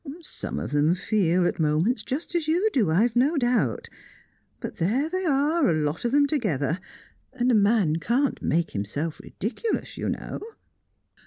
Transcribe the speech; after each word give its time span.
Some 0.23 0.57
of 0.59 0.71
them 0.71 0.95
feel, 0.95 1.45
at 1.45 1.59
moments, 1.59 2.01
just 2.01 2.33
as 2.33 2.47
you 2.47 2.71
do, 2.73 2.89
I've 2.89 3.15
no 3.15 3.37
doubt; 3.37 3.87
but 4.59 4.77
there 4.77 5.07
they 5.07 5.27
are, 5.27 5.67
a 5.69 5.73
lot 5.73 6.05
of 6.05 6.11
them 6.11 6.25
together, 6.25 6.79
and 7.33 7.51
a 7.51 7.53
man 7.53 7.97
can't 7.97 8.41
make 8.41 8.71
himself 8.71 9.19
ridiculous, 9.19 9.97
you 9.97 10.09
know." 10.09 10.39